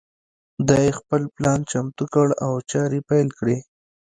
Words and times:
دای 0.69 0.87
خپل 0.99 1.21
پلان 1.35 1.59
چمتو 1.71 2.03
کړ 2.13 2.27
او 2.45 2.53
چارې 2.71 2.99
پیل 3.09 3.27
کړې. 3.39 3.57